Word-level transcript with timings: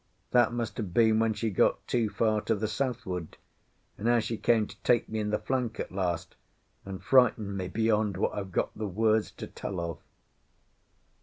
That 0.31 0.51
must 0.51 0.77
have 0.77 0.95
been 0.95 1.19
when 1.19 1.35
she 1.35 1.51
got 1.51 1.85
too 1.85 2.09
far 2.09 2.41
to 2.45 2.55
the 2.55 2.67
southward, 2.67 3.37
and 3.99 4.07
how 4.07 4.17
she 4.17 4.35
came 4.35 4.65
to 4.65 4.75
take 4.81 5.07
me 5.07 5.19
in 5.19 5.29
the 5.29 5.37
flank 5.37 5.79
at 5.79 5.91
last 5.91 6.35
and 6.85 7.03
frighten 7.03 7.55
me 7.55 7.67
beyond 7.67 8.17
what 8.17 8.33
I've 8.33 8.51
got 8.51 8.75
the 8.75 8.87
words 8.87 9.29
to 9.33 9.45
tell 9.45 9.79
of. 9.79 9.99